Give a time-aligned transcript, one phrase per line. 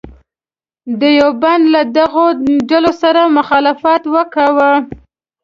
[0.99, 2.25] دیوبند له دغو
[2.69, 4.71] ډلو سره مخالفت وکاوه.